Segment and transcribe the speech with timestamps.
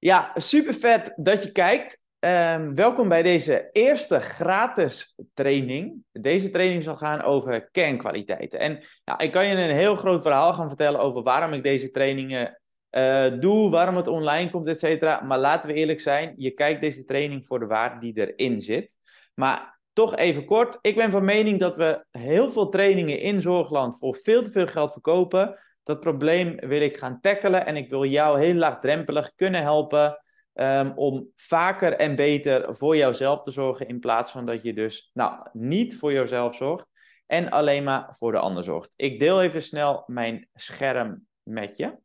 [0.00, 2.00] Ja, super vet dat je kijkt.
[2.18, 6.04] Ehm, welkom bij deze eerste gratis training.
[6.12, 8.58] Deze training zal gaan over kernkwaliteiten.
[8.58, 8.78] En
[9.16, 12.60] ik kan je een heel groot verhaal gaan vertellen over waarom ik deze trainingen
[12.90, 15.20] uh, doe, waarom het online komt, et cetera.
[15.20, 18.96] Maar laten we eerlijk zijn, je kijkt deze training voor de waarde die erin zit.
[19.34, 20.78] Maar toch even kort.
[20.80, 24.66] Ik ben van mening dat we heel veel trainingen in Zorgland voor veel te veel
[24.66, 25.58] geld verkopen.
[25.82, 30.22] Dat probleem wil ik gaan tackelen en ik wil jou heel laagdrempelig kunnen helpen
[30.54, 35.10] um, om vaker en beter voor jouzelf te zorgen in plaats van dat je dus
[35.12, 36.88] nou, niet voor jezelf zorgt
[37.26, 38.92] en alleen maar voor de ander zorgt.
[38.96, 41.98] Ik deel even snel mijn scherm met je.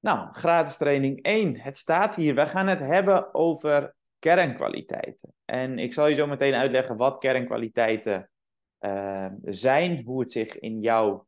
[0.00, 1.60] Nou, gratis training 1.
[1.60, 2.34] Het staat hier.
[2.34, 5.34] We gaan het hebben over kernkwaliteiten.
[5.44, 8.30] En ik zal je zo meteen uitleggen wat kernkwaliteiten
[8.80, 11.22] uh, zijn, hoe het zich in jou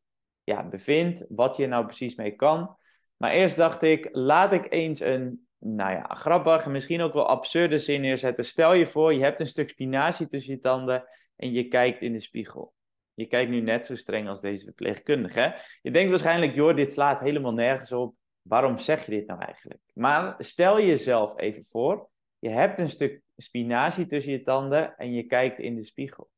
[0.45, 2.77] ja, bevindt, wat je nou precies mee kan.
[3.17, 7.79] Maar eerst dacht ik, laat ik eens een, nou ja, grappige, misschien ook wel absurde
[7.79, 8.45] zin neerzetten.
[8.45, 11.05] Stel je voor, je hebt een stuk spinazie tussen je tanden
[11.37, 12.75] en je kijkt in de spiegel.
[13.15, 15.57] Je kijkt nu net zo streng als deze verpleegkundige.
[15.83, 18.15] Je denkt waarschijnlijk, joh, dit slaat helemaal nergens op.
[18.43, 19.81] Waarom zeg je dit nou eigenlijk?
[19.93, 25.23] Maar stel jezelf even voor, je hebt een stuk spinazie tussen je tanden en je
[25.23, 26.31] kijkt in de spiegel.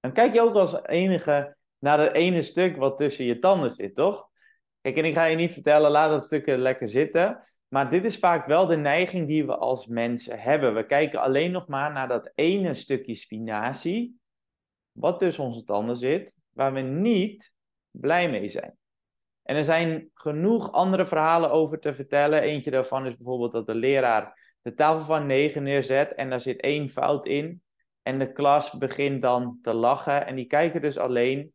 [0.00, 3.94] Dan kijk je ook als enige naar het ene stuk wat tussen je tanden zit,
[3.94, 4.28] toch?
[4.80, 7.40] Kijk, en ik ga je niet vertellen, laat dat stuk lekker zitten.
[7.68, 10.74] Maar dit is vaak wel de neiging die we als mensen hebben.
[10.74, 14.20] We kijken alleen nog maar naar dat ene stukje spinazie,
[14.92, 17.52] wat tussen onze tanden zit, waar we niet
[17.90, 18.76] blij mee zijn.
[19.42, 22.42] En er zijn genoeg andere verhalen over te vertellen.
[22.42, 26.60] Eentje daarvan is bijvoorbeeld dat de leraar de tafel van 9 neerzet en daar zit
[26.60, 27.62] één fout in.
[28.08, 31.52] En de klas begint dan te lachen en die kijken dus alleen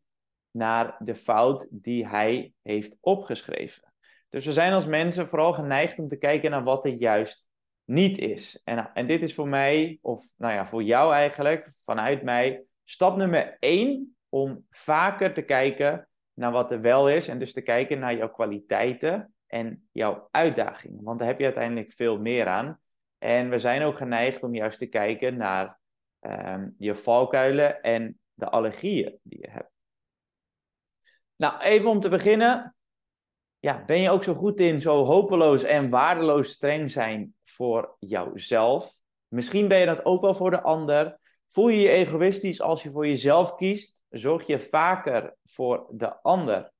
[0.50, 3.92] naar de fout die hij heeft opgeschreven.
[4.28, 7.46] Dus we zijn als mensen vooral geneigd om te kijken naar wat er juist
[7.84, 8.60] niet is.
[8.64, 13.16] En, en dit is voor mij, of nou ja, voor jou eigenlijk, vanuit mij, stap
[13.16, 17.28] nummer één om vaker te kijken naar wat er wel is.
[17.28, 21.02] En dus te kijken naar jouw kwaliteiten en jouw uitdagingen.
[21.02, 22.80] Want daar heb je uiteindelijk veel meer aan.
[23.18, 25.82] En we zijn ook geneigd om juist te kijken naar
[26.26, 29.70] um, je valkuilen en de allergieën die je hebt.
[31.36, 32.76] Nou, even om te beginnen.
[33.58, 39.02] Ja, ben je ook zo goed in zo hopeloos en waardeloos streng zijn voor jouzelf?
[39.28, 41.18] Misschien ben je dat ook wel voor de ander.
[41.48, 44.02] Voel je je egoïstisch als je voor jezelf kiest?
[44.08, 46.72] Zorg je vaker voor de ander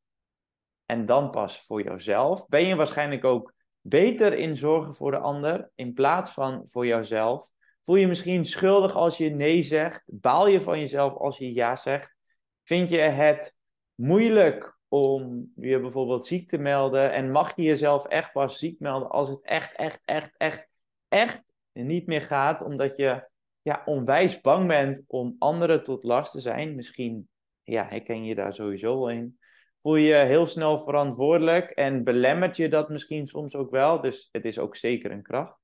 [0.87, 2.47] en dan pas voor jezelf?
[2.49, 7.54] Ben je waarschijnlijk ook beter in zorgen voor de ander in plaats van voor jouzelf?
[7.85, 10.03] Voel je misschien schuldig als je nee zegt?
[10.07, 12.15] Baal je van jezelf als je ja zegt?
[12.63, 13.57] Vind je het
[13.95, 17.13] moeilijk om je bijvoorbeeld ziek te melden?
[17.13, 20.69] En mag je jezelf echt pas ziek melden als het echt, echt, echt, echt,
[21.09, 23.29] echt niet meer gaat, omdat je
[23.63, 26.75] ja, onwijs bang bent om anderen tot last te zijn?
[26.75, 27.29] Misschien
[27.63, 29.39] ja, herken je daar sowieso wel in.
[29.83, 34.01] Voel je je heel snel verantwoordelijk en belemmert je dat misschien soms ook wel?
[34.01, 35.64] Dus het is ook zeker een kracht.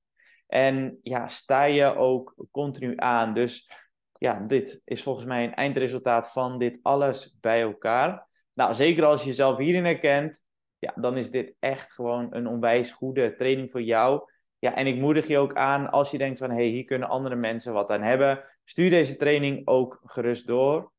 [0.51, 3.33] En ja, sta je ook continu aan.
[3.33, 3.71] Dus
[4.11, 8.27] ja, dit is volgens mij een eindresultaat van dit alles bij elkaar.
[8.53, 10.43] Nou, zeker als je jezelf hierin herkent,
[10.79, 14.29] ja, dan is dit echt gewoon een onwijs goede training voor jou.
[14.59, 17.09] Ja, en ik moedig je ook aan als je denkt van, hé, hey, hier kunnen
[17.09, 18.43] andere mensen wat aan hebben.
[18.63, 20.91] Stuur deze training ook gerust door.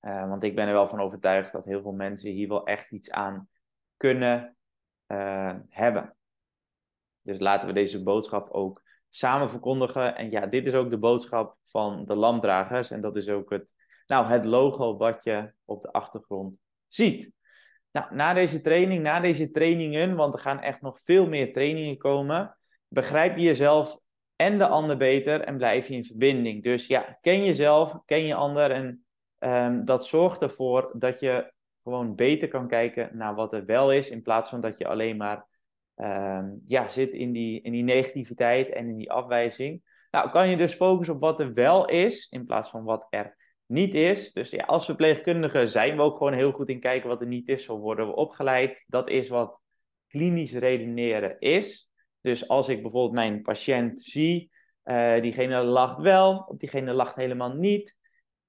[0.00, 2.90] Uh, want ik ben er wel van overtuigd dat heel veel mensen hier wel echt
[2.90, 3.48] iets aan
[3.96, 4.56] kunnen
[5.06, 6.16] uh, hebben.
[7.28, 10.16] Dus laten we deze boodschap ook samen verkondigen.
[10.16, 12.90] En ja, dit is ook de boodschap van de lampdragers.
[12.90, 13.74] En dat is ook het,
[14.06, 17.32] nou, het logo wat je op de achtergrond ziet.
[17.90, 21.96] Nou, na deze training, na deze trainingen, want er gaan echt nog veel meer trainingen
[21.96, 22.56] komen,
[22.88, 23.98] begrijp je jezelf
[24.36, 26.62] en de ander beter en blijf je in verbinding.
[26.62, 29.04] Dus ja, ken jezelf, ken je ander en
[29.38, 31.52] um, dat zorgt ervoor dat je
[31.82, 35.16] gewoon beter kan kijken naar wat er wel is, in plaats van dat je alleen
[35.16, 35.46] maar
[36.00, 39.82] um, ja, zit in die, in die negativiteit en in die afwijzing.
[40.10, 43.36] Nou, kan je dus focussen op wat er wel is, in plaats van wat er
[43.66, 44.32] niet is.
[44.32, 47.48] Dus ja, als verpleegkundige zijn we ook gewoon heel goed in kijken wat er niet
[47.48, 47.64] is.
[47.64, 48.84] Zo worden we opgeleid.
[48.86, 49.60] Dat is wat
[50.06, 51.90] klinisch redeneren is.
[52.20, 54.50] Dus als ik bijvoorbeeld mijn patiënt zie,
[54.84, 57.96] uh, diegene lacht wel, of diegene lacht helemaal niet,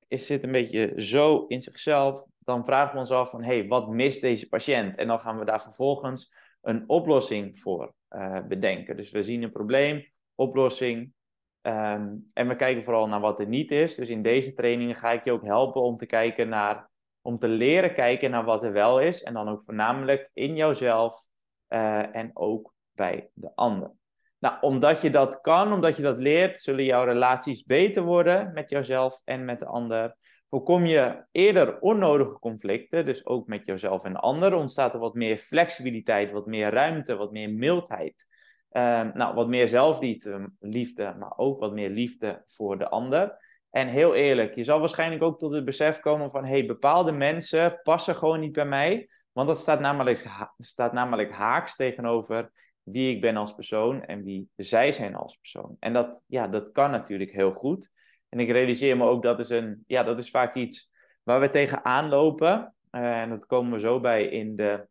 [0.08, 3.68] is, zit een beetje zo in zichzelf, dan vragen we ons af van, hé, hey,
[3.68, 4.96] wat mist deze patiënt?
[4.96, 8.96] En dan gaan we daar vervolgens een oplossing voor uh, bedenken.
[8.96, 11.14] Dus we zien een probleem, oplossing,
[11.62, 13.96] um, en we kijken vooral naar wat er niet is.
[13.96, 16.90] Dus in deze trainingen ga ik je ook helpen om te kijken naar,
[17.22, 19.24] om te leren kijken naar wat er wel is.
[19.24, 21.28] En dan ook voornamelijk in jouzelf
[21.68, 23.92] eh, en ook bij de ander.
[24.40, 28.70] Nou, omdat je dat kan, omdat je dat leert, zullen jouw relaties beter worden met
[28.70, 30.16] jouzelf en met de ander.
[30.50, 35.14] Voorkom je eerder onnodige conflicten, dus ook met jezelf en de ander, ontstaat er wat
[35.14, 38.28] meer flexibiliteit, wat meer ruimte, wat meer mildheid.
[38.70, 43.38] Ehm, nou, wat meer zelfliefde, maar ook wat meer liefde voor de ander.
[43.70, 47.80] En heel eerlijk, je zal waarschijnlijk ook tot het besef komen van, hey, bepaalde mensen
[47.84, 50.26] passen gewoon niet bij mij, want dat staat namelijk,
[50.58, 52.52] staat namelijk haaks tegenover
[52.84, 55.76] wie ik ben als persoon en wie zij zijn als persoon.
[55.80, 57.92] En dat, ja, dat kan natuurlijk heel goed.
[58.30, 60.90] En ik realiseer me ook dat is, een, ja, dat is vaak iets
[61.24, 62.76] waar we tegenaan lopen.
[62.92, 64.88] Uh, en dat komen we zo bij in de,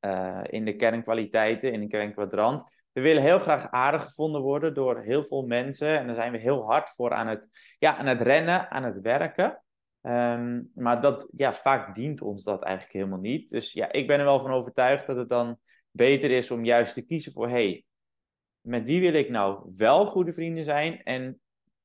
[0.00, 2.78] uh, in de kernkwaliteiten, in de kernkwadrant.
[2.92, 5.98] We willen heel graag aardig gevonden worden door heel veel mensen.
[5.98, 7.46] En daar zijn we heel hard voor aan het,
[7.78, 9.62] ja, aan het rennen, aan het werken.
[10.02, 13.50] Um, maar dat, ja, vaak dient ons dat eigenlijk helemaal niet.
[13.50, 15.58] Dus ja, ik ben er wel van overtuigd dat het dan
[15.90, 17.84] beter is om juist te kiezen voor, hey,
[18.60, 21.02] met wie wil ik nou wel goede vrienden zijn?
[21.02, 21.40] En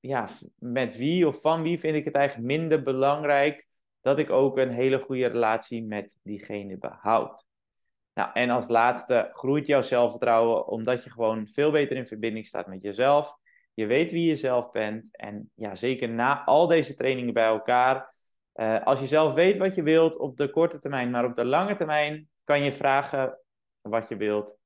[0.08, 0.28] ja,
[0.60, 3.68] met wie of van wie vind ik het eigenlijk minder belangrijk
[4.02, 7.46] dat ik ook een hele goede relatie met diegene behoud.
[8.14, 12.68] Nou, en als laatste groeit jouw zelfvertrouwen omdat je gewoon veel beter in verbinding staat
[12.68, 13.36] met jezelf.
[13.74, 15.18] Je weet wie je zelf bent.
[15.18, 18.14] En ja, zeker na al deze trainingen bij elkaar.
[18.56, 21.46] Uh, als je zelf weet wat je wilt op de korte termijn, maar op de
[21.46, 23.40] lange termijn kan je vragen
[23.82, 24.58] wat je wilt,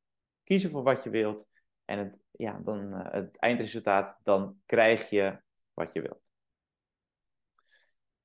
[0.44, 1.47] kiezen voor wat je wilt.
[1.89, 5.39] En het, ja, dan, uh, het eindresultaat, dan krijg je
[5.74, 6.21] wat je wilt.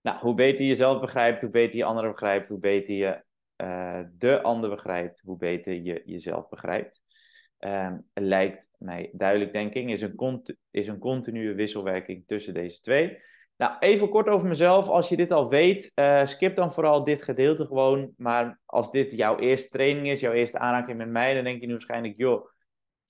[0.00, 3.24] Nou, hoe beter je jezelf begrijpt, hoe beter je anderen begrijpt, hoe beter je
[3.56, 7.02] uh, de ander begrijpt, hoe beter je jezelf begrijpt.
[7.58, 13.18] Um, lijkt mij duidelijk, denk ik, is een, is een continue wisselwerking tussen deze twee.
[13.56, 14.88] Nou, even kort over mezelf.
[14.88, 18.14] Als je dit al weet, uh, skip dan vooral dit gedeelte gewoon.
[18.16, 21.66] Maar als dit jouw eerste training is, jouw eerste aanraking met mij, dan denk je
[21.66, 22.52] nu waarschijnlijk, joh,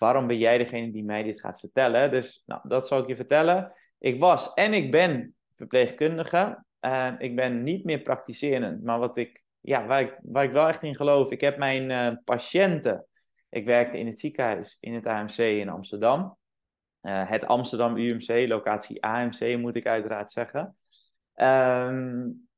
[0.04, 2.10] waarom ben jij degene die mij dit gaat vertellen?
[2.10, 3.72] Dus nou, dat zal ik je vertellen.
[3.98, 6.64] Ik was en ik ben verpleegkundige.
[6.80, 10.68] Uh, ik ben niet meer praktiserend, maar wat ik ja, waar, ik, waar ik wel
[10.68, 11.30] echt in geloof.
[11.30, 13.06] Ik heb mijn uh, patiënten.
[13.48, 16.36] Ik werkte in het ziekenhuis in het AMC in Amsterdam.
[17.02, 20.76] Uh, het Amsterdam UMC, locatie AMC moet ik uiteraard zeggen.
[21.34, 22.48] Um,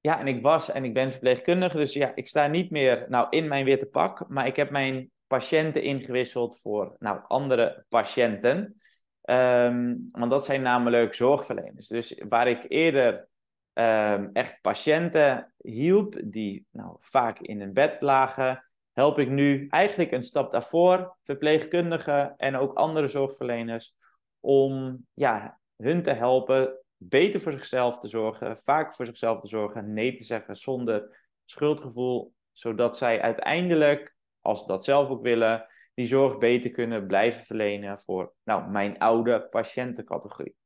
[0.00, 3.26] ja, en ik was en ik ben verpleegkundige, dus ja, ik sta niet meer nou,
[3.30, 8.80] in mijn witte pak, maar ik heb mijn patiënten ingewisseld voor nou, andere patiënten.
[9.22, 11.86] Um, want dat zijn namelijk zorgverleners.
[11.86, 13.28] Dus waar ik eerder
[13.72, 20.12] um, echt patiënten hielp die nou, vaak in een bed lagen, help ik nu eigenlijk
[20.12, 23.94] een stap daarvoor verpleegkundigen en ook andere zorgverleners
[24.40, 29.92] om ja, hun te helpen beter voor zichzelf te zorgen, vaak voor zichzelf te zorgen,
[29.92, 34.15] nee te zeggen zonder schuldgevoel, zodat zij uiteindelijk,
[34.46, 38.98] als ze dat zelf ook willen, die zorg beter kunnen blijven verlenen voor nou, mijn
[38.98, 40.56] oude patiëntencategorie.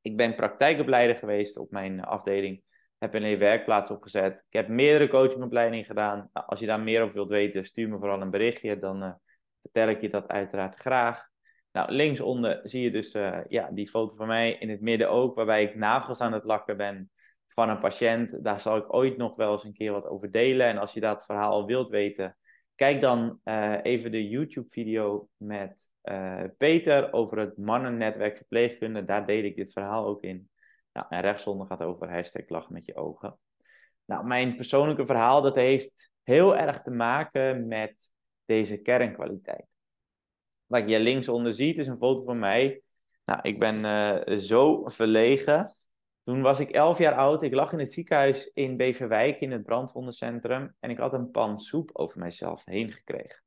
[0.00, 2.62] Ik ben praktijkopleider geweest op mijn afdeling.
[2.98, 4.44] Heb een werkplaats opgezet.
[4.48, 6.30] Ik heb meerdere coachingopleidingen gedaan.
[6.32, 8.78] Nou, als je daar meer over wilt weten, stuur me vooral een berichtje.
[8.78, 9.12] Dan uh,
[9.60, 11.28] vertel ik je dat uiteraard graag.
[11.72, 14.52] Nou, linksonder zie je dus uh, ja, die foto van mij.
[14.52, 17.10] In het midden ook, waarbij ik nagels aan het lakken ben
[17.48, 18.44] van een patiënt.
[18.44, 20.66] Daar zal ik ooit nog wel eens een keer wat over delen.
[20.66, 22.36] En als je dat verhaal wilt weten,
[22.76, 29.04] kijk dan uh, even de YouTube-video met uh, Peter over het mannennetwerk verpleegkunde.
[29.04, 30.50] Daar deel ik dit verhaal ook in.
[30.92, 33.38] Nou, en rechtsonder gaat over hashtag lach met je ogen.
[34.04, 38.10] Nou, mijn persoonlijke verhaal, dat heeft heel erg te maken met
[38.44, 39.66] deze kernkwaliteit.
[40.66, 42.82] Wat je linksonder ziet is een foto van mij.
[43.24, 45.72] Nou, ik ben uh, zo verlegen.
[46.26, 47.42] Toen was ik elf jaar oud.
[47.42, 50.76] Ik lag in het ziekenhuis in Beverwijk in het brandwondencentrum.
[50.80, 53.42] En ik had een pan soep over mijzelf heen gekregen.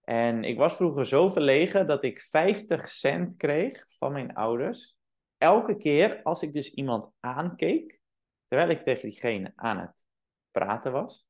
[0.00, 4.96] En ik was vroeger zo verlegen dat ik 50 cent kreeg van mijn ouders.
[5.36, 8.00] Elke keer als ik dus iemand aankeek,
[8.48, 10.06] terwijl ik tegen diegene aan het
[10.50, 11.26] praten was.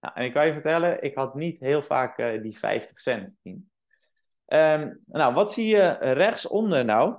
[0.00, 3.34] Nou, en ik kan je vertellen, ik had niet heel vaak uh, die 50 cent.
[4.46, 7.18] Um, nou, wat zie je rechtsonder nou?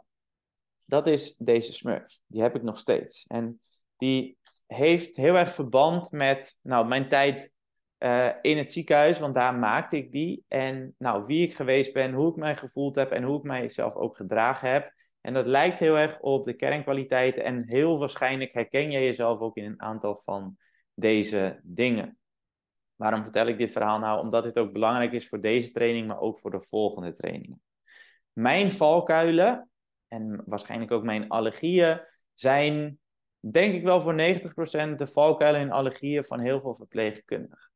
[0.85, 2.19] Dat is deze smurf.
[2.27, 3.25] Die heb ik nog steeds.
[3.27, 3.59] En
[3.97, 4.37] die
[4.67, 7.53] heeft heel erg verband met nou, mijn tijd
[7.99, 10.43] uh, in het ziekenhuis, want daar maakte ik die.
[10.47, 13.95] En nou, wie ik geweest ben, hoe ik mij gevoeld heb en hoe ik mijzelf
[13.95, 14.93] ook gedragen heb.
[15.21, 17.43] En dat lijkt heel erg op de kernkwaliteiten.
[17.43, 20.57] En heel waarschijnlijk herken jij jezelf ook in een aantal van
[20.93, 22.17] deze dingen.
[22.95, 24.19] Waarom vertel ik dit verhaal nou?
[24.19, 27.61] Omdat dit ook belangrijk is voor deze training, maar ook voor de volgende trainingen.
[28.33, 29.69] Mijn valkuilen
[30.15, 32.01] en waarschijnlijk ook mijn allergieën
[32.33, 32.99] zijn,
[33.39, 37.71] denk ik wel voor 90% de valkuilen en allergieën van heel veel verpleegkundigen.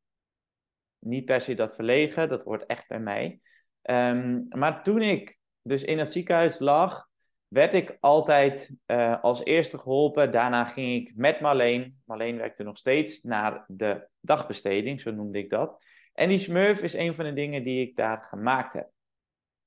[1.00, 3.40] niet per se dat verlegen, dat hoort echt bij mij.
[3.82, 7.08] Ehm, maar toen ik dus in het ziekenhuis lag,
[7.48, 10.32] werd ik altijd uh, als eerste geholpen.
[10.32, 15.50] Daarna ging ik met Marleen, Marleen werkte nog steeds, naar de dagbesteding, zo noemde ik
[15.50, 15.84] dat.
[16.14, 18.90] En die smurf is een van de dingen die ik daar gemaakt heb.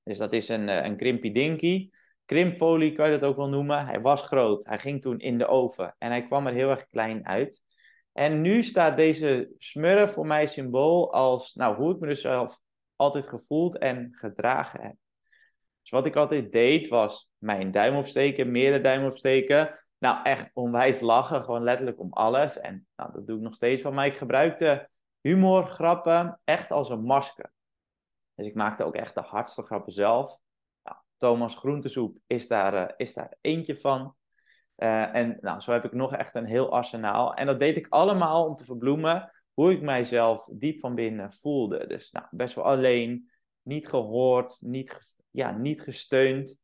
[0.03, 1.89] Dus dat is een, een Krimpy Dinky.
[2.25, 3.85] Krimpfolie kan je dat ook wel noemen.
[3.85, 4.65] Hij was groot.
[4.65, 5.95] Hij ging toen in de oven.
[5.97, 7.61] En hij kwam er heel erg klein uit.
[8.13, 12.59] En nu staat deze smurf voor mij symbool als nou, hoe ik me dus zelf
[12.95, 14.95] altijd gevoeld en gedragen heb.
[15.81, 19.79] Dus wat ik altijd deed was mijn duim opsteken, meerdere duim opsteken.
[19.97, 22.57] Nou, echt onwijs lachen, gewoon letterlijk om alles.
[22.57, 23.93] En nou, dat doe ik nog steeds van.
[23.93, 24.89] Maar ik gebruikte
[25.21, 27.51] humor, grappen echt als een masker.
[28.35, 30.39] Dus ik maakte ook echt de hardste grappen zelf.
[31.23, 34.15] Thomas Groentesoep is daar, uh, is daar eentje van.
[34.77, 37.33] Uh, en nou, zo heb ik nog echt een heel arsenaal.
[37.33, 41.87] En dat deed ik allemaal om te verbloemen hoe ik mijzelf diep van binnen voelde.
[41.87, 43.29] Dus nou, best wel alleen,
[43.61, 46.59] niet gehoord, niet, ja, niet gesteund.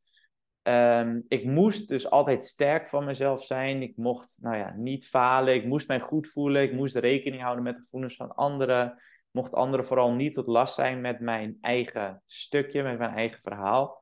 [0.62, 3.82] Um, ik moest dus altijd sterk van mezelf zijn.
[3.82, 5.54] Ik mocht nou ja, niet falen.
[5.54, 6.62] Ik moest mij goed voelen.
[6.62, 9.02] Ik moest rekening houden met de gevoelens van anderen.
[9.30, 13.99] Mocht anderen vooral niet tot last zijn met mijn eigen stukje, met mijn eigen verhaal.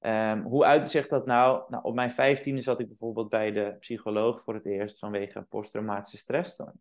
[0.00, 1.64] Um, hoe uitte zich dat nou?
[1.68, 1.84] nou?
[1.84, 6.74] Op mijn vijftiende zat ik bijvoorbeeld bij de psycholoog voor het eerst vanwege posttraumatische stressstoornis.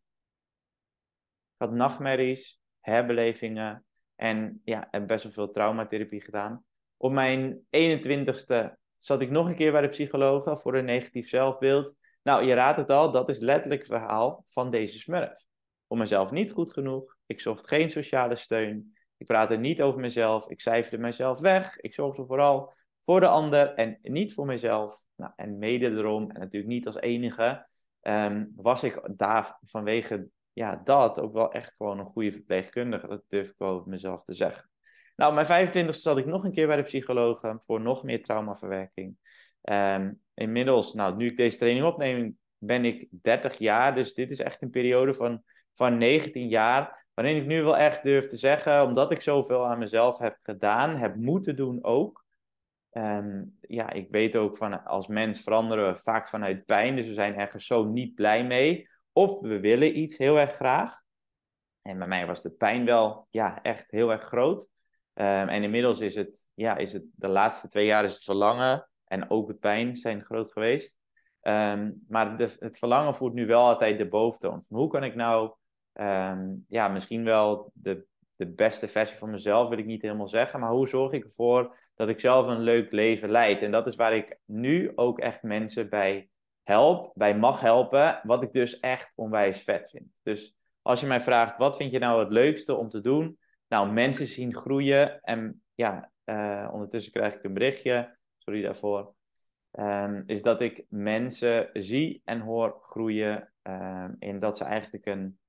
[1.53, 6.63] Ik had nachtmerries, herbelevingen en ja, heb best wel veel traumatherapie gedaan.
[6.97, 11.95] Op mijn 21ste zat ik nog een keer bij de psycholoog voor een negatief zelfbeeld.
[12.23, 15.43] Nou, je raadt het al, dat is letterlijk het verhaal van deze smurf.
[15.87, 20.49] Voor mezelf niet goed genoeg, ik zocht geen sociale steun, ik praatte niet over mezelf,
[20.49, 22.73] ik cijferde mezelf weg, ik zorgde vooral
[23.05, 25.03] voor de ander en niet voor mezelf.
[25.15, 27.67] Nou, en mede erom, en natuurlijk niet als enige,
[28.01, 33.07] um, was ik daar vanwege ja, dat ook wel echt gewoon een goede verpleegkundige.
[33.07, 34.69] Dat durf ik wel over mezelf te zeggen.
[35.15, 39.17] Nou, mijn 25e zat ik nog een keer bij de psycholoog voor nog meer traumaverwerking.
[39.61, 43.95] Um, inmiddels, nou, nu ik deze training opneem, ben ik 30 jaar.
[43.95, 45.43] Dus dit is echt een periode van,
[45.73, 47.07] van 19 jaar.
[47.13, 50.97] Waarin ik nu wel echt durf te zeggen, omdat ik zoveel aan mezelf heb gedaan,
[50.97, 52.24] heb moeten doen ook.
[52.97, 56.95] Um, ja, ik weet ook van als mens veranderen we vaak vanuit pijn.
[56.95, 58.89] Dus we zijn ergens zo niet blij mee.
[59.11, 61.01] Of we willen iets heel erg graag.
[61.81, 64.69] En bij mij was de pijn wel ja, echt heel erg groot.
[65.13, 68.89] Um, en inmiddels is het, ja, is het, de laatste twee jaar is het verlangen
[69.05, 70.97] en ook de pijn zijn groot geweest.
[71.41, 74.63] Um, maar het verlangen voert nu wel altijd de boventoon.
[74.63, 75.53] Van hoe kan ik nou,
[76.67, 80.59] ja, misschien wel de, de beste versie van mezelf, wil ik niet helemaal zeggen.
[80.59, 83.61] Maar hoe zorg ik ervoor dat ik zelf een leuk leven leid?
[83.61, 86.29] En dat is waar ik nu ook echt mensen bij
[86.63, 90.07] help, bij mag helpen, wat ik dus echt onwijs vet vind.
[90.23, 93.39] Dus als je mij vraagt, wat vind je nou het leukste om te doen?
[93.67, 99.13] Nou, mensen zien groeien en ja, uh, ondertussen krijg ik een berichtje, sorry daarvoor,
[99.71, 105.39] um, is dat ik mensen zie en hoor groeien um, in dat ze eigenlijk een,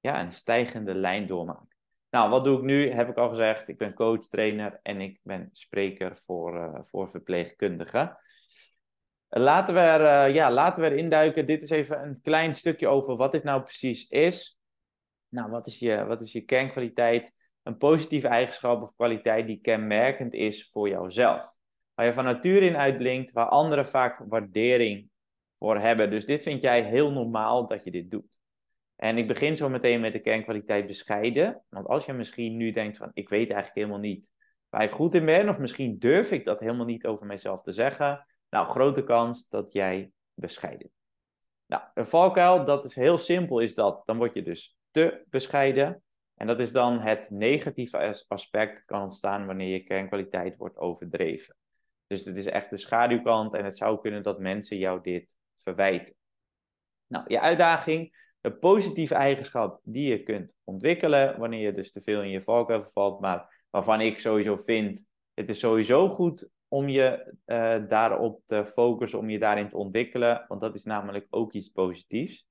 [0.00, 1.71] ja, een stijgende lijn doormaken.
[2.12, 2.90] Nou, wat doe ik nu?
[2.90, 3.68] Heb ik al gezegd.
[3.68, 8.16] Ik ben coach, trainer en ik ben spreker voor, uh, voor verpleegkundigen.
[9.28, 11.46] Laten we, er, uh, ja, laten we erin duiken.
[11.46, 14.58] Dit is even een klein stukje over wat dit nou precies is.
[15.28, 17.32] Nou, wat is je, wat is je kernkwaliteit?
[17.62, 21.56] Een positieve eigenschap of kwaliteit die kenmerkend is voor jouzelf.
[21.94, 25.10] Waar je van nature in uitblinkt, waar anderen vaak waardering
[25.58, 26.10] voor hebben.
[26.10, 28.41] Dus dit vind jij heel normaal dat je dit doet.
[29.02, 31.62] En ik begin zo meteen met de kernkwaliteit bescheiden.
[31.68, 34.32] Want als je misschien nu denkt van, ik weet eigenlijk helemaal niet
[34.68, 37.72] waar ik goed in ben, of misschien durf ik dat helemaal niet over mezelf te
[37.72, 40.90] zeggen, nou, grote kans dat jij bescheiden.
[41.66, 44.02] Nou, een valkuil, dat is heel simpel, is dat.
[44.06, 46.02] Dan word je dus te bescheiden.
[46.34, 51.56] En dat is dan het negatieve aspect dat kan ontstaan wanneer je kernkwaliteit wordt overdreven.
[52.06, 56.14] Dus het is echt de schaduwkant en het zou kunnen dat mensen jou dit verwijten.
[57.06, 62.22] Nou, je uitdaging, de positieve eigenschap die je kunt ontwikkelen wanneer je dus te veel
[62.22, 67.34] in je valkuil valt, maar waarvan ik sowieso vind, het is sowieso goed om je
[67.46, 71.68] uh, daarop te focussen, om je daarin te ontwikkelen, want dat is namelijk ook iets
[71.68, 72.46] positiefs.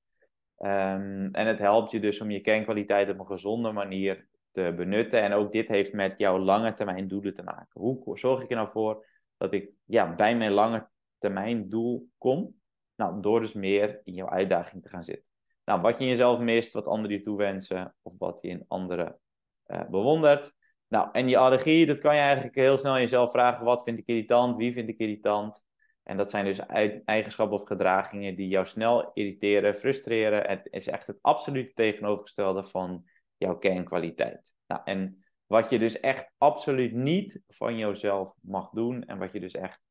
[0.57, 5.21] Um, en het helpt je dus om je kernkwaliteit op een gezonde manier te benutten.
[5.21, 7.81] En ook dit heeft met jouw lange termijn doelen te maken.
[7.81, 9.05] Hoe zorg ik er nou voor
[9.37, 12.55] dat ik ja, bij mijn lange termijn doel kom?
[12.95, 15.30] Nou, door dus meer in jouw uitdaging te gaan zitten.
[15.65, 19.19] Nou, wat je in jezelf mist, wat anderen je toewensen, of wat je in anderen
[19.67, 20.53] uh, bewondert.
[20.87, 24.07] Nou, en die allergie, dat kan je eigenlijk heel snel jezelf vragen: wat vind ik
[24.07, 24.57] irritant?
[24.57, 25.63] Wie vind ik irritant?
[26.03, 26.59] En dat zijn dus
[27.05, 30.49] eigenschappen of gedragingen die jou snel irriteren, frustreren.
[30.49, 33.03] Het is echt het absolute tegenovergestelde van
[33.37, 34.53] jouw kernkwaliteit.
[34.67, 39.39] Nou, en wat je dus echt absoluut niet van jezelf mag doen en wat je
[39.39, 39.81] dus echt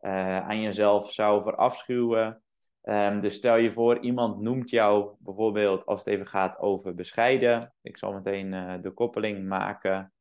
[0.00, 2.42] uh, aan jezelf zou verafschuwen.
[2.88, 7.74] Um, dus stel je voor, iemand noemt jou bijvoorbeeld als het even gaat over bescheiden.
[7.82, 10.12] Ik zal meteen uh, de koppeling maken.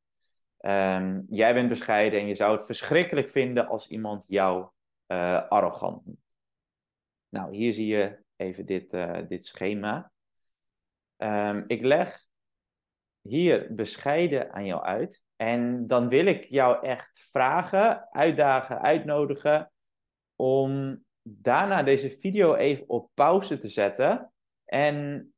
[0.59, 4.69] Um, jij bent bescheiden en je zou het verschrikkelijk vinden als iemand jou
[5.07, 6.37] uh, arrogant noemt.
[7.29, 8.97] Nou, hier zie je even dit,
[9.29, 10.11] dit schema.
[11.17, 12.25] Um, ik leg
[13.21, 15.23] hier bescheiden aan jou uit.
[15.35, 19.71] En dan wil ik jou echt vragen, uitdagen, uitnodigen
[20.35, 24.31] om daarna deze video even op pauze te zetten.
[24.65, 25.29] En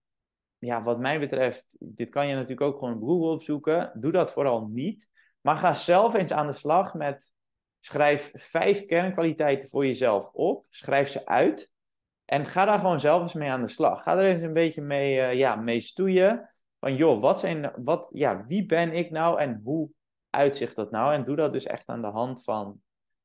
[0.57, 3.91] ja, wat mij betreft, dit kan je natuurlijk ook gewoon op Google opzoeken.
[3.95, 5.09] Doe dat vooral niet.
[5.41, 7.31] Maar ga zelf eens aan de slag met
[7.79, 10.65] schrijf vijf kernkwaliteiten voor jezelf op.
[10.69, 11.71] Schrijf ze uit.
[12.25, 14.03] En ga daar gewoon zelf eens mee aan de slag.
[14.03, 16.53] Ga er eens een beetje mee, uh, ja, mee stoeien.
[16.79, 19.89] Van joh, wat zijn, wat, ja, wie ben ik nou en hoe
[20.29, 21.13] uitzicht dat nou?
[21.13, 22.81] En doe dat dus echt aan de hand van,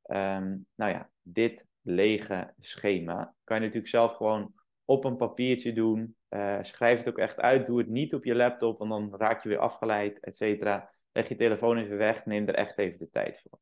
[0.06, 3.34] um, nou ja, dit lege schema.
[3.44, 6.16] Kan je natuurlijk zelf gewoon op een papiertje doen.
[6.30, 7.66] Uh, schrijf het ook echt uit.
[7.66, 10.90] Doe het niet op je laptop, want dan raak je weer afgeleid, et cetera.
[11.12, 12.26] Leg je telefoon even weg.
[12.26, 13.58] Neem er echt even de tijd voor.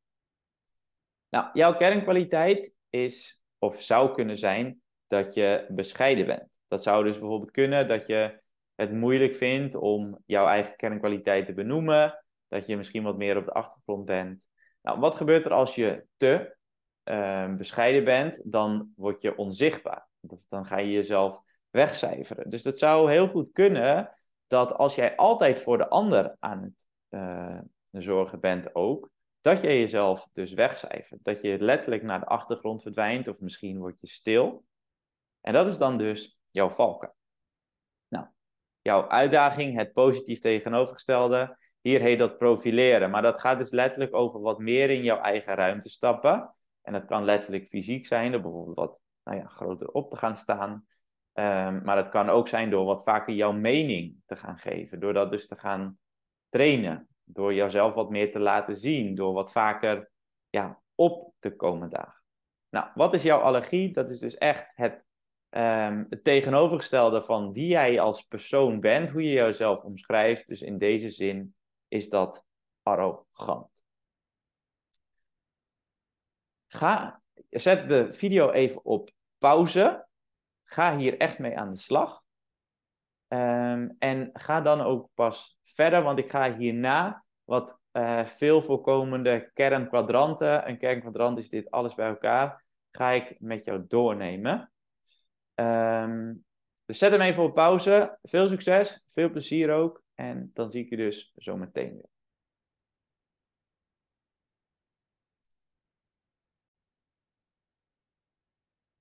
[1.29, 6.61] Nou, jouw kernkwaliteit is, of zou kunnen zijn, dat je bescheiden bent.
[6.67, 8.39] Dat zou dus bijvoorbeeld kunnen dat je
[8.75, 12.23] het moeilijk vindt om jouw eigen kernkwaliteit te benoemen.
[12.47, 14.49] Dat je misschien wat meer op de achtergrond bent.
[14.81, 16.55] Nou, wat gebeurt er als je te
[17.05, 18.41] uh, bescheiden bent?
[18.51, 20.07] Dan word je onzichtbaar.
[20.49, 22.49] Dan ga je jezelf wegcijferen.
[22.49, 24.09] Dus dat zou heel goed kunnen
[24.47, 27.59] dat als jij altijd voor de ander aan het uh,
[27.91, 29.09] zorgen bent ook,
[29.41, 31.23] dat je jezelf dus wegcijfert.
[31.23, 34.63] Dat je letterlijk naar de achtergrond verdwijnt of misschien word je stil.
[35.41, 37.13] En dat is dan dus jouw valken
[38.81, 41.57] jouw uitdaging, het positief tegenovergestelde.
[41.81, 45.55] Hier heet dat profileren, maar dat gaat dus letterlijk over wat meer in jouw eigen
[45.55, 46.55] ruimte stappen.
[46.81, 50.35] En dat kan letterlijk fysiek zijn, door bijvoorbeeld wat nou ja, groter op te gaan
[50.35, 50.71] staan.
[51.33, 54.99] Um, maar het kan ook zijn door wat vaker jouw mening te gaan geven.
[54.99, 55.99] Door dat dus te gaan
[56.49, 57.07] trainen.
[57.23, 59.15] Door jouzelf wat meer te laten zien.
[59.15, 60.11] Door wat vaker
[60.49, 62.23] ja, op te komen dagen.
[62.69, 63.93] Nou, wat is jouw allergie?
[63.93, 65.05] Dat is dus echt het
[65.49, 70.47] um, het tegenovergestelde van wie jij als persoon bent, hoe je jezelf omschrijft.
[70.47, 71.55] Dus in deze zin
[71.87, 72.45] is dat
[72.83, 73.25] arrogant.
[76.81, 80.07] Ga, zet de video even op pauze.
[80.63, 82.23] Ga hier echt mee aan de slag.
[83.27, 89.51] Um, en ga dan ook pas verder, want ik ga hierna wat uh, veel voorkomende
[89.53, 90.69] kernkwadranten.
[90.69, 92.65] Een kernkwadrant is dit alles bij elkaar.
[92.91, 94.71] Ga ik met jou doornemen.
[95.55, 96.45] Um,
[96.85, 98.17] dus zet hem even op pauze.
[98.21, 100.03] Veel succes, veel plezier ook.
[100.15, 102.09] En dan zie ik je dus zo meteen weer.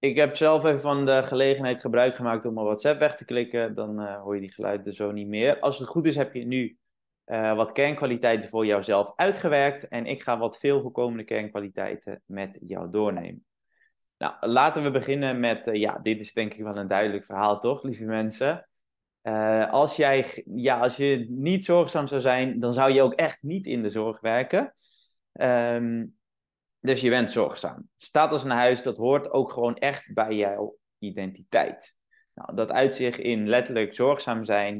[0.00, 3.74] Ik heb zelf even van de gelegenheid gebruik gemaakt om mijn WhatsApp weg te klikken.
[3.74, 5.58] Dan uh, hoor je die geluiden zo niet meer.
[5.58, 6.78] Als het goed is, heb je nu
[7.26, 9.88] uh, wat kernkwaliteiten voor jouzelf uitgewerkt.
[9.88, 13.44] En ik ga wat veel voorkomende kernkwaliteiten met jou doornemen.
[14.18, 17.60] Nou, laten we beginnen met, uh, ja, dit is denk ik wel een duidelijk verhaal,
[17.60, 18.68] toch, lieve mensen?
[19.70, 23.66] Als, jij, ja, als je niet zorgzaam zou zijn, dan zou je ook echt niet
[23.66, 24.74] in de zorg werken.
[25.32, 26.19] Um,
[26.80, 27.88] dus je bent zorgzaam.
[27.96, 31.96] Staat als een huis, dat hoort ook gewoon echt bij jouw identiteit.
[32.34, 34.76] Nou, dat uitzicht in letterlijk zorgzaam zijn.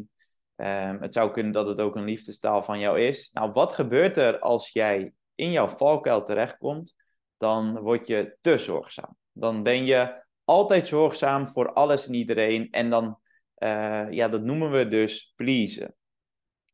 [0.57, 3.31] Um, het zou kunnen dat het ook een liefdestaal van jou is.
[3.33, 6.95] Nou, wat gebeurt er als jij in jouw valkuil terechtkomt?
[7.37, 9.17] Dan word je te zorgzaam.
[9.33, 12.71] Dan ben je altijd zorgzaam voor alles en iedereen.
[12.71, 13.19] En dan,
[13.59, 15.95] uh, ja, dat noemen we dus pleasen.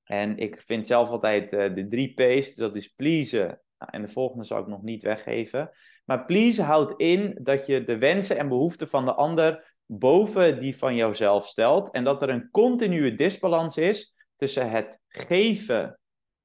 [0.04, 3.60] En ik vind zelf altijd uh, de drie P's, dus dat is pleasen.
[3.78, 5.70] Nou, en de volgende zal ik nog niet weggeven.
[6.04, 10.76] Maar pleasen houdt in dat je de wensen en behoeften van de ander boven die
[10.76, 11.90] van jouzelf stelt.
[11.90, 16.00] En dat er een continue disbalans is tussen het geven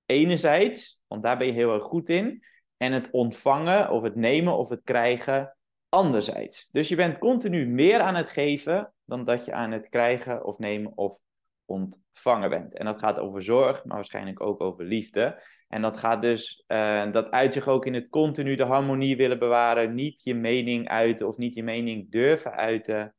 [0.06, 2.44] enerzijds, want daar ben je heel erg goed in,
[2.78, 5.58] en het ontvangen of het nemen of het krijgen
[5.89, 6.70] anderzijds.
[6.72, 10.58] Dus je bent continu meer aan het geven dan dat je aan het krijgen of
[10.58, 11.20] nemen of
[11.65, 12.74] ontvangen bent.
[12.74, 15.44] En dat gaat over zorg, maar waarschijnlijk ook over liefde.
[15.71, 19.39] En dat gaat dus, uh, dat uit zich ook in het continu de harmonie willen
[19.39, 23.15] bewaren, niet je mening uiten of niet je mening durven uiten.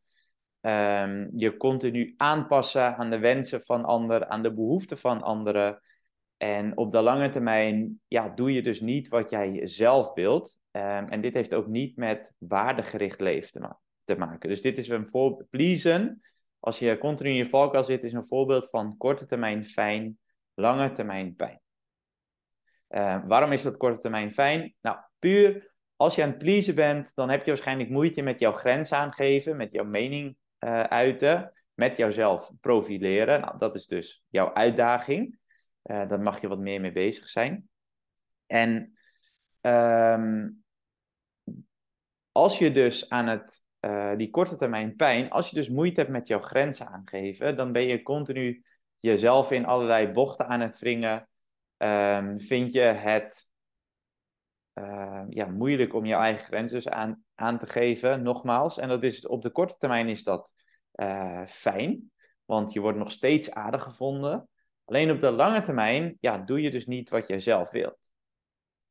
[0.61, 5.81] Um, je continu aanpassen aan de wensen van anderen, aan de behoeften van anderen.
[6.37, 10.59] En op de lange termijn ja, doe je dus niet wat jij zelf wilt.
[10.71, 14.49] Um, en dit heeft ook niet met waardegericht leven te, maken.
[14.49, 15.51] Dus dit is een voorbeeld.
[15.51, 16.21] Pleasen,
[16.61, 20.19] als je continu in je valkuil zit, is een voorbeeld van korte termijn fijn,
[20.55, 21.62] lange termijn pijn.
[22.95, 24.75] Uh, waarom is dat korte termijn fijn?
[24.81, 28.53] Nou, puur als je aan het pleasen bent, dan heb je waarschijnlijk moeite met jouw
[28.53, 33.41] grens aangeven, met jouw mening uh, uiten, met jouzelf profileren.
[33.41, 35.39] Nou, dat is dus jouw uitdaging.
[35.85, 37.69] Uh, daar mag je wat meer mee bezig zijn.
[38.47, 38.93] En
[39.61, 40.65] um,
[42.33, 43.63] als je dus aan het,
[44.19, 47.87] die korte termijn pijn, als je dus moeite hebt met jouw grenzen aangeven, dan ben
[47.87, 48.65] je continu
[48.99, 51.29] jezelf in allerlei bochten aan het wringen.
[51.83, 53.49] Um, vind je het
[54.75, 58.79] uh, ja, moeilijk om je eigen grenzen aan, aan te geven, nogmaals.
[58.79, 60.55] En dat is, op de korte termijn is dat
[60.95, 62.11] uh, fijn,
[62.45, 64.49] want je wordt nog steeds aardig gevonden.
[64.85, 68.11] Alleen op de lange termijn ja, doe je dus niet wat jij zelf wilt.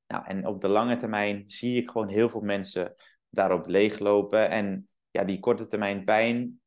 [0.08, 2.96] Nou, en op de lange termijn zie ik gewoon heel veel mensen
[3.30, 4.50] daarop leeglopen.
[4.50, 6.62] En ja, die korte termijn pijn,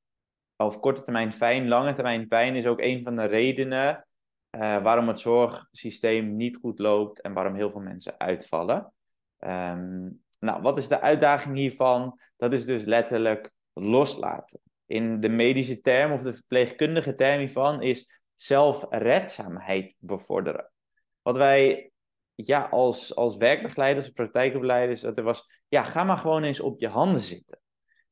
[0.57, 4.07] of korte termijn fijn, lange termijn pijn is ook een van de redenen
[4.55, 8.93] uh, waarom het zorgsysteem niet goed loopt en waarom heel veel mensen uitvallen.
[9.39, 12.19] Um, nou, wat is de uitdaging hiervan?
[12.37, 14.61] Dat is dus letterlijk loslaten.
[14.87, 20.71] In de medische term of de verpleegkundige term hiervan is zelfredzaamheid bevorderen.
[21.23, 21.93] Wat wij
[22.35, 26.89] ja, als, als werkbegeleiders, praktijkbegeleiders, dat er was, ja, ga maar gewoon eens op je
[26.89, 27.61] handen zitten.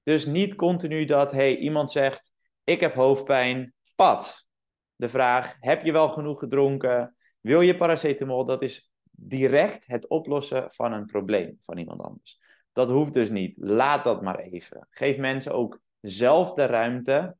[0.02, 2.32] Dus niet continu dat, hey, iemand zegt,
[2.64, 4.48] ik heb hoofdpijn, pad.
[4.96, 7.16] De vraag, heb je wel genoeg gedronken?
[7.40, 8.44] Wil je paracetamol?
[8.44, 12.40] Dat is direct het oplossen van een probleem van iemand anders.
[12.72, 13.54] Dat hoeft dus niet.
[13.56, 14.86] Laat dat maar even.
[14.90, 17.36] Geef mensen ook zelf de ruimte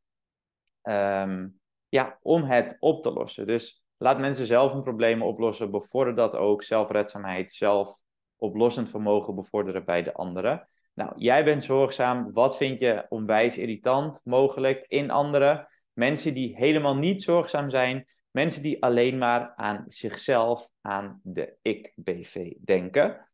[0.83, 3.47] um, ja, om het op te lossen.
[3.47, 5.71] Dus laat mensen zelf een probleem oplossen.
[5.71, 6.63] Bevorder dat ook.
[6.63, 10.69] Zelfredzaamheid, zelfoplossend vermogen bevorderen bij de anderen.
[10.95, 12.33] Nou, jij bent zorgzaam.
[12.33, 15.69] Wat vind je onwijs irritant mogelijk in anderen?
[15.93, 22.53] Mensen die helemaal niet zorgzaam zijn, Mensen die alleen maar aan zichzelf, aan de ik-BV
[22.65, 23.29] denken.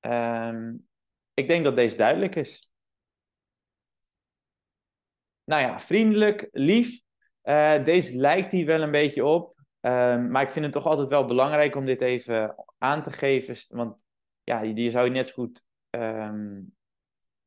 [0.00, 0.88] Um,
[1.34, 2.72] ik denk dat deze duidelijk is.
[5.44, 7.02] Nou ja, vriendelijk, lief.
[7.42, 9.54] Uh, deze lijkt hier wel een beetje op.
[9.80, 13.76] Um, maar ik vind het toch altijd wel belangrijk om dit even aan te geven.
[13.76, 14.04] Want
[14.44, 16.76] ja, die zou je net zo goed um,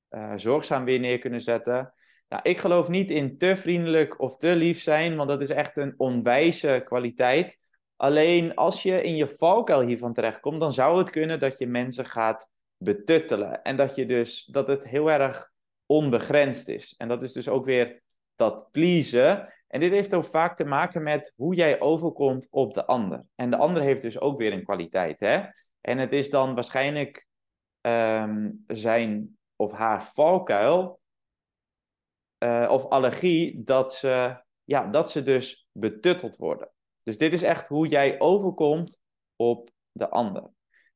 [0.09, 1.93] uh, zorgzaam weer neer kunnen zetten.
[2.31, 5.77] Nou, ik geloof niet in te vriendelijk of te lief zijn, want dat is echt
[5.77, 7.59] een onwijze kwaliteit.
[7.95, 12.05] Alleen als je in je valkuil hiervan terechtkomt, dan zou het kunnen dat je mensen
[12.05, 13.61] gaat betuttelen.
[13.61, 15.51] En dat, je dus, dat het heel erg
[15.85, 16.95] onbegrensd is.
[16.97, 18.01] En dat is dus ook weer
[18.35, 19.53] dat pleasen.
[19.67, 23.23] En dit heeft ook vaak te maken met hoe jij overkomt op de ander.
[23.35, 25.19] En de ander heeft dus ook weer een kwaliteit.
[25.19, 25.41] Hè?
[25.81, 27.27] En het is dan waarschijnlijk
[27.81, 31.00] um, zijn of haar valkuil
[32.43, 36.71] uh, of allergie, dat ze, ja, dat ze dus betutteld worden.
[37.03, 38.99] Dus dit is echt hoe jij overkomt
[39.35, 40.49] op de ander.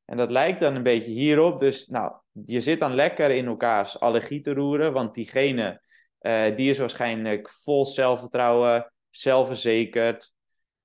[0.04, 1.60] En dat lijkt dan een beetje hierop.
[1.60, 2.12] Dus nou,
[2.44, 5.80] je zit dan lekker in elkaars allergie te roeren, want diegene
[6.20, 10.32] uh, die is waarschijnlijk vol zelfvertrouwen, zelfverzekerd,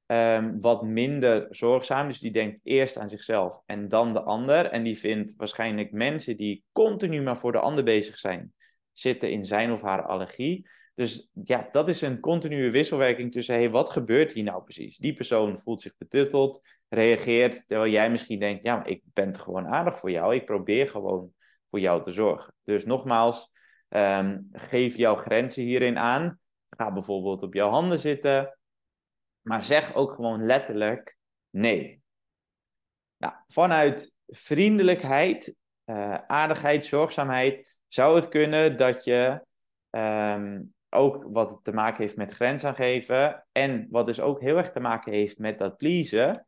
[0.05, 2.07] um, wat minder zorgzaam.
[2.07, 4.65] Dus die denkt eerst aan zichzelf en dan de ander.
[4.65, 8.53] En die vindt waarschijnlijk mensen die continu maar voor de ander bezig zijn,
[8.91, 10.69] zitten in zijn of haar allergie.
[10.95, 14.97] Dus ja, dat is een continue wisselwerking tussen, hey, wat gebeurt hier nou precies?
[14.97, 19.99] Die persoon voelt zich betutteld, reageert, terwijl jij misschien denkt, ja, ik ben gewoon aardig
[19.99, 21.33] voor jou, ik probeer gewoon
[21.69, 22.53] voor jou te zorgen.
[22.63, 23.51] Dus nogmaals,
[23.89, 26.39] um, geef jouw grenzen hierin aan.
[26.69, 28.57] Ga bijvoorbeeld op jouw handen zitten,
[29.41, 31.17] maar zeg ook gewoon letterlijk
[31.49, 32.01] nee.
[33.17, 39.45] Nou, vanuit vriendelijkheid, uh, aardigheid, zorgzaamheid zou het kunnen dat je
[39.89, 44.71] um, ook wat te maken heeft met grens aangeven en wat dus ook heel erg
[44.71, 46.45] te maken heeft met dat pleasen,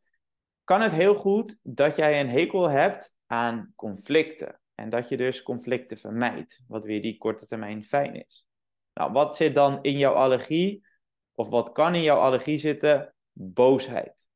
[0.64, 4.60] kan het heel goed dat jij een hekel hebt aan conflicten.
[4.74, 8.46] En dat je dus conflicten vermijdt, wat weer die korte termijn fijn is.
[8.94, 10.86] Nou, wat zit dan in jouw allergie?
[11.34, 13.14] Of wat kan in jouw allergie zitten?
[13.32, 14.26] Boosheid.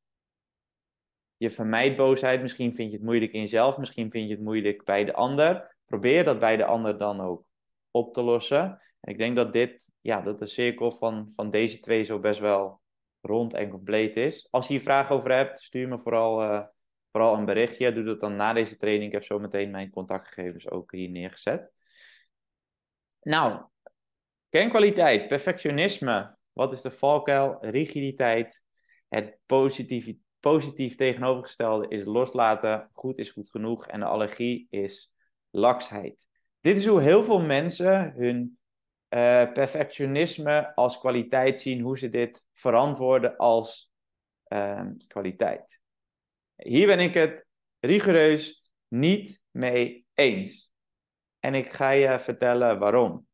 [1.37, 4.85] Je vermijdt boosheid, misschien vind je het moeilijk in jezelf, misschien vind je het moeilijk
[4.85, 5.77] bij de ander.
[5.89, 7.45] Probeer dat bij de ander dan ook
[7.91, 8.83] op te lossen.
[9.01, 12.41] En ik denk dat dit, ja, dat de cirkel van, van deze twee zo best
[12.41, 12.81] wel
[13.21, 14.49] rond en compleet is.
[14.51, 16.65] Als je hier vragen over hebt, stuur me vooral, uh,
[17.13, 17.93] vooral een berichtje.
[17.93, 19.07] Doe dat dan na deze training.
[19.07, 21.73] Ik heb zo meteen mijn contactgegevens ook hier neergezet.
[23.23, 23.65] Nou,
[24.49, 26.37] kernkwaliteit, perfectionisme.
[26.53, 27.57] Wat is de valkuil?
[27.61, 28.65] Rigiditeit.
[29.09, 32.89] Het positief, positief tegenovergestelde is loslaten.
[32.93, 33.87] Goed is goed genoeg.
[33.87, 35.13] En de allergie is
[35.51, 36.27] laksheid.
[36.61, 38.59] Dit is hoe heel veel mensen hun
[39.09, 43.93] uh, perfectionisme als kwaliteit zien, hoe ze dit verantwoorden als
[44.45, 45.81] ehm, kwaliteit.
[46.57, 47.47] Hier ben ik het
[47.79, 50.73] rigoureus niet mee eens.
[51.39, 53.27] En ik ga je vertellen waarom.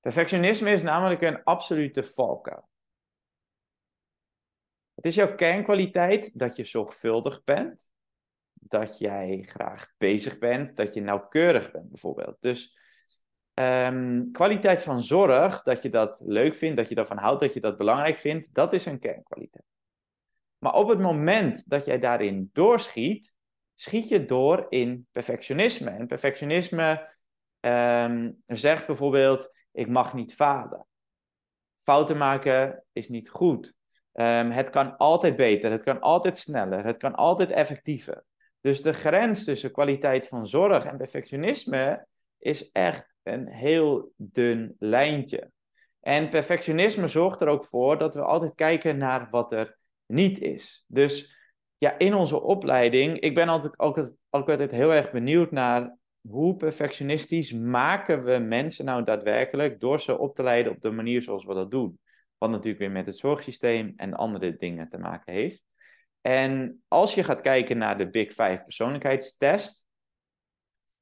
[0.00, 2.68] Perfectionisme is namelijk een absolute valkuil.
[4.94, 7.91] Het is jouw kernkwaliteit dat je zorgvuldig bent,
[8.68, 12.36] dat jij graag bezig bent, dat je nauwkeurig bent bijvoorbeeld.
[12.40, 12.78] Dus
[13.54, 17.60] um, kwaliteit van zorg, dat je dat leuk vindt, dat je daarvan houdt, dat je
[17.60, 19.64] dat belangrijk vindt, dat is een kernkwaliteit.
[20.58, 23.34] Maar op het moment dat jij daarin doorschiet,
[23.74, 25.90] schiet je door in perfectionisme.
[25.90, 27.10] En perfectionisme
[27.60, 30.86] um, zegt bijvoorbeeld, ik mag niet falen.
[31.76, 33.74] Fouten maken is niet goed.
[34.12, 38.24] Um, het kan altijd beter, het kan altijd sneller, het kan altijd effectiever.
[38.62, 42.06] Dus de grens tussen kwaliteit van zorg en perfectionisme
[42.38, 45.50] is echt een heel dun lijntje.
[46.00, 50.84] En perfectionisme zorgt er ook voor dat we altijd kijken naar wat er niet is.
[50.88, 51.36] Dus
[51.76, 55.96] ja, in onze opleiding, ik ben altijd, ook, altijd heel erg benieuwd naar
[56.28, 61.22] hoe perfectionistisch maken we mensen nou daadwerkelijk door ze op te leiden op de manier
[61.22, 61.98] zoals we dat doen.
[62.38, 65.64] Wat natuurlijk weer met het zorgsysteem en andere dingen te maken heeft.
[66.22, 69.86] En als je gaat kijken naar de Big Five persoonlijkheidstest,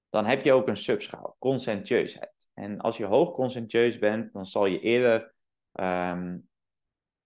[0.09, 2.33] dan heb je ook een subschaal, conscientieusheid.
[2.54, 5.35] En als je hoog conscientieus bent, dan zal je eerder
[5.72, 6.38] ehm,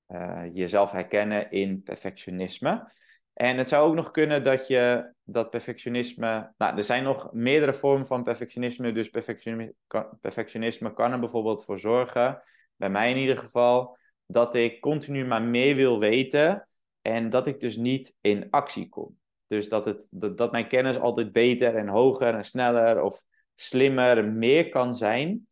[0.08, 2.92] uh, jezelf herkennen in perfectionisme.
[3.32, 6.52] En het zou ook nog kunnen dat je dat perfectionisme.
[6.56, 8.92] Nou, er zijn nog meerdere vormen van perfectionisme.
[8.92, 12.42] Dus perfectionisme kan, perfectionisme kan er bijvoorbeeld voor zorgen,
[12.76, 16.68] bij mij in ieder geval, dat ik continu maar meer wil weten
[17.06, 19.18] en dat ik dus niet in actie kom.
[19.46, 23.22] Dus dat, het, dat, dat mijn kennis altijd beter en hoger en sneller of
[23.54, 25.48] slimmer meer kan zijn.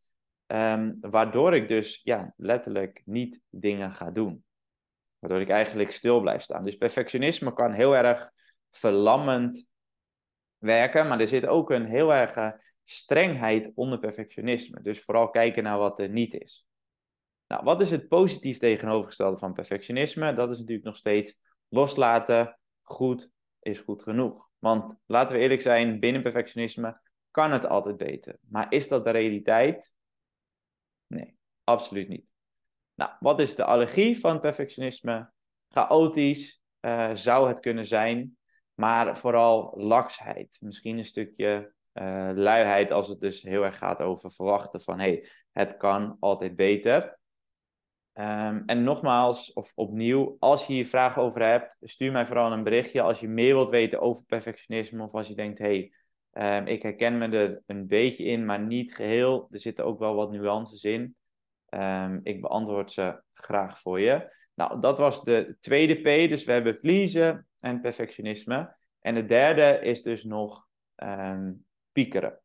[0.46, 4.44] Um, waardoor ik dus ja, letterlijk niet dingen ga doen.
[5.18, 6.64] Waardoor ik eigenlijk stil blijf staan.
[6.64, 8.30] Dus perfectionisme kan heel erg
[8.70, 9.66] verlammend
[10.58, 14.82] werken, maar er zit ook een heel erg strengheid onder perfectionisme.
[14.82, 16.66] Dus vooral kijken naar wat er niet is.
[17.46, 20.34] Nou, wat is het positief tegenovergestelde van perfectionisme?
[20.34, 21.40] Dat is natuurlijk nog steeds
[21.72, 22.58] loslaten.
[22.82, 23.30] Goed
[23.61, 24.50] is goed genoeg.
[24.58, 28.38] Want laten we eerlijk zijn, binnen perfectionisme kan het altijd beter.
[28.48, 29.94] Maar is dat de realiteit?
[31.06, 32.32] Nee, absoluut niet.
[32.94, 35.32] Nou, wat is de allergie van perfectionisme?
[35.68, 38.37] Chaotisch uh, zou het kunnen zijn,
[38.74, 40.58] maar vooral laksheid.
[40.61, 45.11] Misschien een stukje uh, luiheid als het dus heel erg gaat over verwachten van hé,
[45.11, 47.18] hey, het kan altijd beter.
[48.14, 52.62] Um, en nogmaals, of opnieuw, als je hier vragen over hebt, stuur mij vooral een
[52.62, 53.03] berichtje.
[53.03, 55.92] Als je meer wilt weten over perfectionisme of als je denkt, hey,
[56.33, 59.48] um, ik herken me er een beetje in, maar niet geheel.
[59.51, 61.16] Er zitten ook wel wat nuances in.
[61.68, 64.35] Um, ik beantwoord ze graag voor je.
[64.55, 66.29] Nou, dat was de tweede P.
[66.29, 68.77] Dus we hebben pleasen en perfectionisme.
[69.01, 70.68] En de derde is dus nog
[71.92, 72.40] piekeren.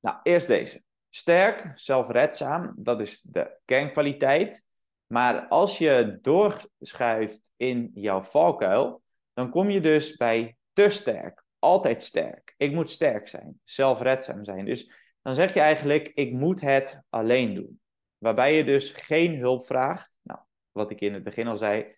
[0.00, 0.82] Nou, eerst deze.
[1.18, 4.62] Sterk, zelfredzaam, dat is de kernkwaliteit.
[5.06, 9.02] Maar als je doorschuift in jouw valkuil,
[9.32, 11.44] dan kom je dus bij te sterk.
[11.58, 12.54] Altijd sterk.
[12.56, 14.64] Ik moet sterk zijn, zelfredzaam zijn.
[14.64, 17.80] Dus dan zeg je eigenlijk, ik moet het alleen doen.
[18.18, 20.12] Waarbij je dus geen hulp vraagt.
[20.22, 20.40] Nou,
[20.72, 21.96] wat ik in het begin al zei,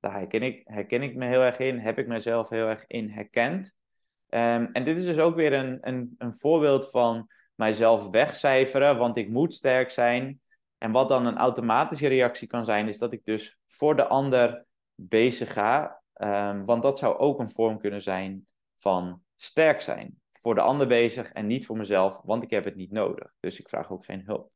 [0.00, 3.08] daar herken ik, herken ik me heel erg in, heb ik mezelf heel erg in
[3.08, 3.74] herkend.
[4.28, 7.30] Um, en dit is dus ook weer een, een, een voorbeeld van
[7.62, 10.40] mijzelf wegcijferen, want ik moet sterk zijn.
[10.78, 14.64] En wat dan een automatische reactie kan zijn, is dat ik dus voor de ander
[14.94, 16.02] bezig ga.
[16.14, 18.46] Um, want dat zou ook een vorm kunnen zijn
[18.78, 22.76] van sterk zijn voor de ander bezig en niet voor mezelf, want ik heb het
[22.76, 23.34] niet nodig.
[23.40, 24.50] Dus ik vraag ook geen hulp.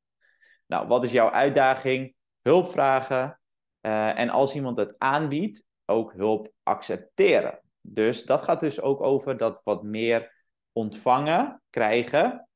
[0.66, 2.14] Nou, wat is jouw uitdaging?
[2.42, 3.40] Hulp vragen.
[3.82, 7.60] Uh, en als iemand het aanbiedt, ook hulp accepteren.
[7.80, 12.48] Dus dat gaat dus ook over dat wat meer ontvangen, krijgen,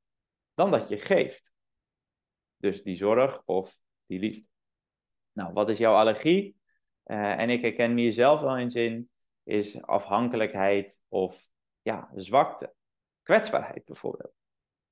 [0.61, 1.53] dan dat je geeft.
[2.57, 4.47] Dus die zorg of die liefde.
[5.33, 6.57] Nou, wat is jouw allergie?
[7.05, 9.11] Uh, en ik herken mezelf wel in zin,
[9.43, 11.49] is afhankelijkheid of
[11.83, 12.75] ja, zwakte
[13.23, 14.33] kwetsbaarheid bijvoorbeeld.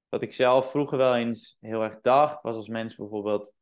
[0.09, 3.53] Wat ik zelf vroeger wel eens heel erg dacht, was als mensen bijvoorbeeld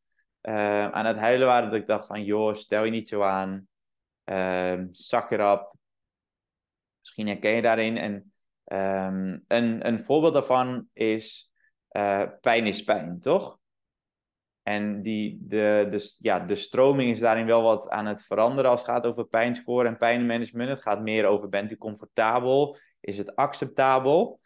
[0.42, 3.69] uh, aan het huilen waren, dat ik dacht van, joh, stel je niet zo aan,
[4.25, 5.75] uh, zak erop.
[7.01, 7.97] Misschien herken je daarin.
[7.97, 8.33] En
[8.64, 11.51] um, een, een voorbeeld daarvan is,
[11.97, 13.59] uh, pijn is pijn, toch?
[14.63, 18.81] En die, de, de, ja, de stroming is daarin wel wat aan het veranderen als
[18.81, 20.69] het gaat over pijnscore en pijnmanagement.
[20.69, 22.77] Het gaat meer over, bent u comfortabel?
[23.01, 24.41] Is het acceptabel?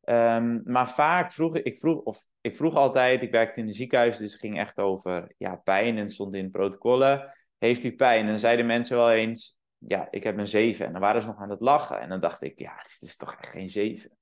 [0.00, 4.16] Ehm, maar vaak vroeg ik, vroeg, of ik vroeg altijd, ik werkte in een ziekenhuis,
[4.16, 7.34] dus het ging echt over ja, pijn en stond in protocollen.
[7.58, 8.20] Heeft u pijn?
[8.20, 10.86] En dan zeiden mensen wel eens, ja, ik heb een 7.
[10.86, 12.00] En dan waren ze nog aan het lachen.
[12.00, 14.18] En dan dacht ik, ja, dit is toch echt geen 7.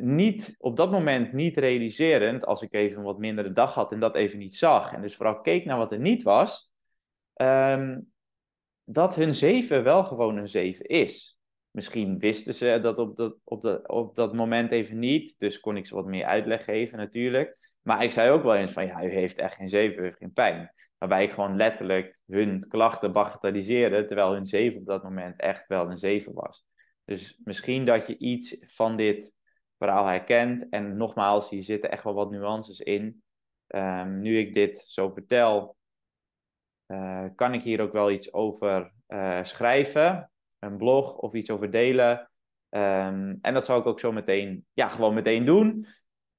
[0.00, 4.00] Niet, op dat moment niet realiserend, als ik even een wat mindere dag had en
[4.00, 4.92] dat even niet zag.
[4.92, 6.72] En dus vooral keek naar wat er niet was,
[7.34, 8.00] ehm,
[8.84, 11.38] dat hun 7 wel gewoon een 7 is.
[11.70, 15.38] Misschien wisten ze dat op dat, op, dat, op dat moment even niet.
[15.38, 17.72] Dus kon ik ze wat meer uitleg geven natuurlijk.
[17.82, 20.18] Maar ik zei ook wel eens van ja, u heeft echt geen zeven, u heeft
[20.18, 20.72] geen pijn.
[20.98, 24.04] Waarbij ik gewoon letterlijk hun klachten bagatelliseerde.
[24.04, 26.66] Terwijl hun zeven op dat moment echt wel een zeven was.
[27.04, 29.32] Dus misschien dat je iets van dit
[29.78, 30.68] verhaal herkent.
[30.68, 33.22] En nogmaals, hier zitten echt wel wat nuances in.
[33.74, 35.76] Um, nu ik dit zo vertel,
[36.86, 41.70] uh, kan ik hier ook wel iets over uh, schrijven een blog of iets over
[41.70, 42.30] delen.
[42.68, 45.86] Ehm, en dat zal ik ook zo meteen, ja, gewoon meteen doen.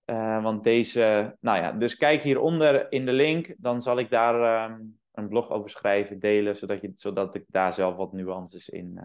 [0.05, 4.69] Uh, want deze, nou ja, dus kijk hieronder in de link, dan zal ik daar
[4.69, 8.99] um, een blog over schrijven, delen, zodat, je, zodat ik daar zelf wat nuances in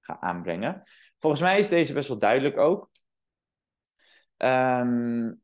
[0.00, 0.82] ga aanbrengen.
[1.18, 2.90] Volgens mij is deze best wel duidelijk ook.
[4.36, 5.42] Um,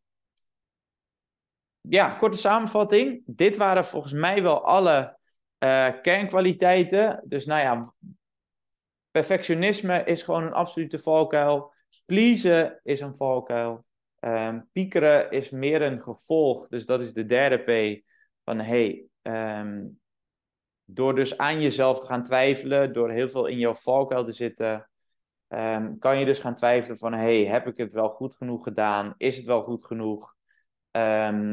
[1.81, 3.23] ja, korte samenvatting.
[3.27, 5.19] Dit waren volgens mij wel alle
[5.59, 7.23] uh, kernkwaliteiten.
[7.25, 7.95] Dus nou ja,
[9.11, 11.73] Perfectionisme is gewoon een absolute valkuil.
[12.05, 13.85] Pleasen is een valkuil.
[14.21, 16.69] Um, piekeren is meer een gevolg.
[16.69, 18.03] Dus dat is de derde P.
[18.45, 20.01] Van hey, um,
[20.85, 24.91] door dus aan jezelf te gaan twijfelen, door heel veel in jouw valkuil te zitten,
[25.55, 29.15] um, kan je dus gaan twijfelen van hey, heb ik het wel goed genoeg gedaan?
[29.17, 30.39] Is het wel goed genoeg?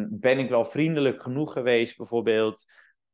[0.10, 2.65] ben ik wel vriendelijk genoeg geweest bijvoorbeeld?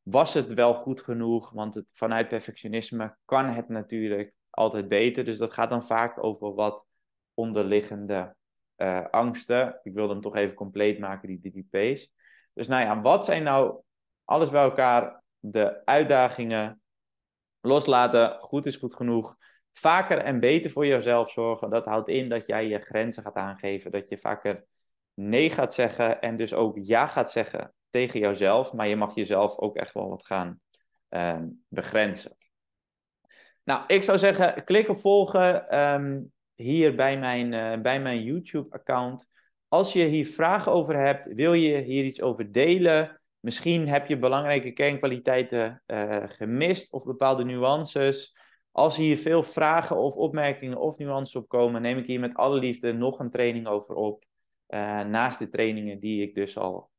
[0.04, 1.50] was het wel goed genoeg?
[1.50, 5.24] Want het, vanuit perfectionisme kan het natuurlijk altijd beter.
[5.24, 6.86] Dus dat gaat dan vaak over wat
[7.34, 8.36] onderliggende
[8.78, 9.80] uh, angsten.
[9.84, 12.12] Ik wil hem toch even compleet maken, die drie P's.
[12.54, 13.82] Dus nou ja, wat zijn nou
[14.24, 16.82] alles bij elkaar de uitdagingen?
[17.62, 19.36] Loslaten, goed is goed genoeg.
[19.74, 21.70] Vaker en beter voor jezelf zorgen.
[21.70, 23.92] Dat houdt in dat jij je grenzen gaat aangeven.
[23.92, 24.66] Dat je vaker
[25.14, 29.58] nee gaat zeggen en dus ook ja gaat zeggen tegen jouzelf, maar je mag jezelf
[29.58, 30.60] ook echt wel wat gaan
[31.10, 32.38] uh, begrenzen.
[33.64, 39.30] Nou, ik zou zeggen, klik op volgen um, hier bij mijn, uh, bij mijn YouTube-account.
[39.68, 43.22] Als je hier vragen over hebt, wil je hier iets over delen?
[43.40, 48.38] Misschien heb je belangrijke kernkwaliteiten uh, gemist of bepaalde nuances.
[48.76, 52.60] Als hier veel vragen of opmerkingen of nuances op komen, neem ik hier met alle
[52.60, 54.24] liefde nog een training over op.
[54.68, 56.90] Uh, naast de trainingen die ik dus al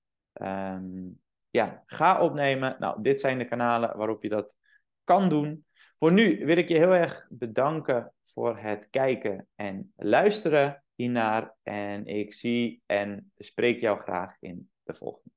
[0.43, 2.77] um, ja, ga opnemen.
[2.79, 4.57] Nou, dit zijn de kanalen waarop je dat
[5.05, 5.67] kan doen.
[5.99, 11.55] Voor nu wil ik je heel erg bedanken voor het kijken en luisteren hiernaar.
[11.63, 15.34] En ik zie en spreek jou graag in de volgende.